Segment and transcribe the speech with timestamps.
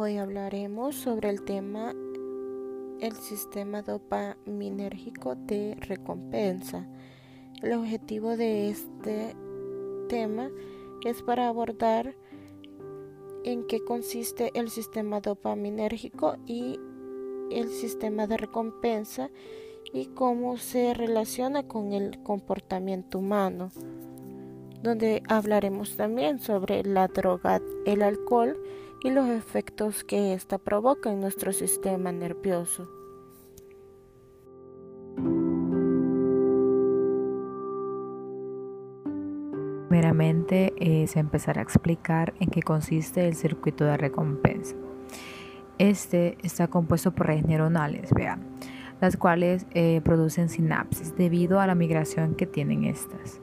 [0.00, 1.92] Hoy hablaremos sobre el tema
[3.00, 6.86] el sistema dopaminérgico de recompensa.
[7.62, 9.34] El objetivo de este
[10.08, 10.52] tema
[11.04, 12.14] es para abordar
[13.42, 16.78] en qué consiste el sistema dopaminérgico y
[17.50, 19.30] el sistema de recompensa
[19.92, 23.72] y cómo se relaciona con el comportamiento humano,
[24.80, 28.56] donde hablaremos también sobre la droga, el alcohol,
[29.02, 32.88] y los efectos que ésta provoca en nuestro sistema nervioso.
[39.88, 40.74] Primeramente
[41.08, 44.76] se empezará a explicar en qué consiste el circuito de recompensa.
[45.78, 48.46] Este está compuesto por redes neuronales, vean,
[49.00, 53.40] las cuales eh, producen sinapsis debido a la migración que tienen estas.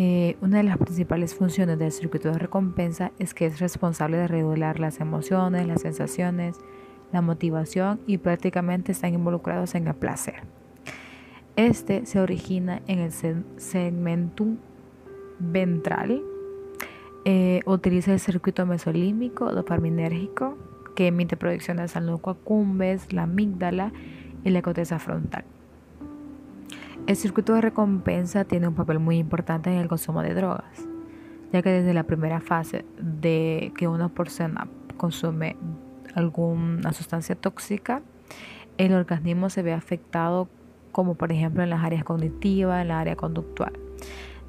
[0.00, 4.28] Eh, una de las principales funciones del circuito de recompensa es que es responsable de
[4.28, 6.56] regular las emociones, las sensaciones,
[7.12, 10.42] la motivación y prácticamente están involucrados en el placer.
[11.56, 13.10] Este se origina en el
[13.56, 14.58] segmentum
[15.40, 16.22] ventral.
[17.24, 20.56] Eh, utiliza el circuito mesolímbico dopaminérgico
[20.94, 23.92] que emite proyecciones al núcleo accumbens, la amígdala
[24.44, 25.44] y la corteza frontal.
[27.08, 30.86] El circuito de recompensa tiene un papel muy importante en el consumo de drogas,
[31.50, 35.56] ya que desde la primera fase de que una persona consume
[36.14, 38.02] alguna sustancia tóxica,
[38.76, 40.50] el organismo se ve afectado
[40.92, 43.72] como por ejemplo en las áreas cognitivas, en la área conductual,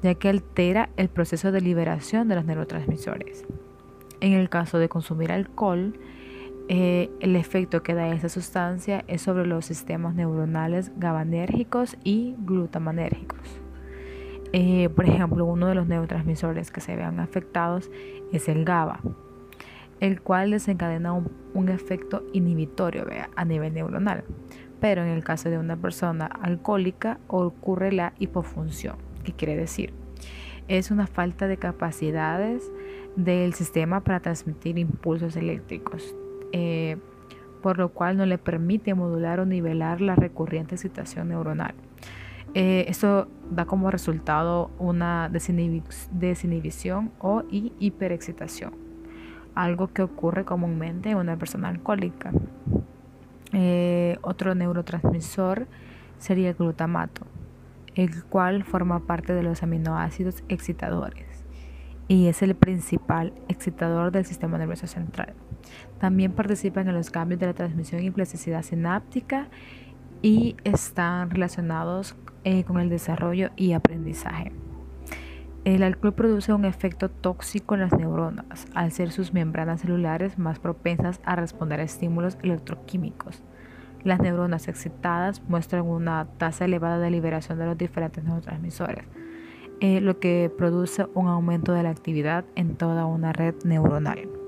[0.02, 3.46] ya que altera el proceso de liberación de los neurotransmisores.
[4.20, 5.94] En el caso de consumir alcohol,
[6.72, 13.40] eh, el efecto que da esa sustancia es sobre los sistemas neuronales GABAnérgicos y glutamanérgicos.
[14.52, 17.90] Eh, por ejemplo, uno de los neurotransmisores que se vean afectados
[18.32, 19.00] es el GABA,
[19.98, 23.04] el cual desencadena un, efecto inhibitorio
[23.34, 24.22] a nivel neuronal.
[24.78, 28.94] Pero en el caso de una persona alcohólica ocurre la hipofunción.
[29.24, 29.92] ¿Qué quiere decir?
[30.68, 32.70] Es una falta de capacidades
[33.16, 36.14] del sistema para transmitir impulsos eléctricos
[36.52, 36.96] eh,
[37.62, 41.74] por lo cual no le permite modular o nivelar la recurrente excitación neuronal.
[42.54, 48.72] Eh, esto da como resultado una desinhibición o hiperexcitación,
[49.54, 52.32] algo que ocurre comúnmente en una persona alcohólica.
[53.52, 55.66] Eh, otro neurotransmisor
[56.18, 57.26] sería el glutamato,
[57.94, 61.30] el cual forma parte de los aminoácidos excitadores
[62.10, 65.32] y es el principal excitador del sistema nervioso central.
[65.98, 69.48] También participan en los cambios de la transmisión y plasticidad sináptica
[70.22, 74.52] y están relacionados eh, con el desarrollo y aprendizaje.
[75.64, 80.58] El alcohol produce un efecto tóxico en las neuronas, al ser sus membranas celulares más
[80.58, 83.42] propensas a responder a estímulos electroquímicos.
[84.02, 89.04] Las neuronas excitadas muestran una tasa elevada de liberación de los diferentes neurotransmisores,
[89.80, 94.39] eh, lo que produce un aumento de la actividad en toda una red neuronal.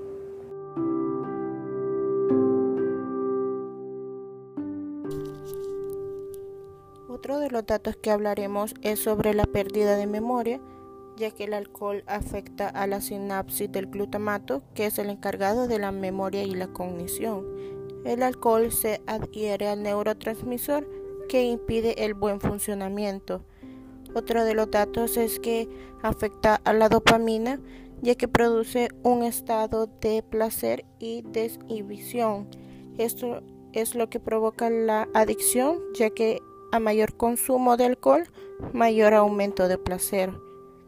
[7.23, 10.59] Otro de los datos que hablaremos es sobre la pérdida de memoria,
[11.15, 15.79] ya que el alcohol afecta a la sinapsis del glutamato, que es el encargado de
[15.79, 17.45] la memoria y la cognición.
[18.03, 20.85] El alcohol se adhiere al neurotransmisor
[21.29, 23.45] que impide el buen funcionamiento.
[24.13, 25.69] Otro de los datos es que
[26.01, 27.61] afecta a la dopamina,
[28.01, 32.49] ya que produce un estado de placer y desinhibición.
[32.97, 33.41] Esto
[33.71, 36.41] es lo que provoca la adicción, ya que
[36.73, 38.23] a mayor consumo de alcohol,
[38.73, 40.33] mayor aumento de placer.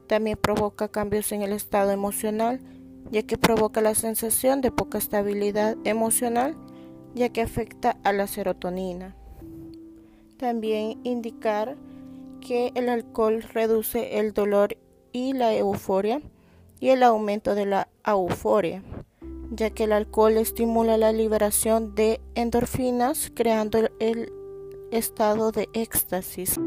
[0.07, 2.59] También provoca cambios en el estado emocional,
[3.12, 6.57] ya que provoca la sensación de poca estabilidad emocional,
[7.13, 9.16] ya que afecta a la serotonina.
[10.38, 11.78] También indicar
[12.41, 14.78] que el alcohol reduce el dolor
[15.12, 16.19] y la euforia
[16.80, 18.81] y el aumento de la euforia,
[19.51, 24.33] ya que el alcohol estimula la liberación de endorfinas, creando el
[24.91, 26.59] estado de éxtasis.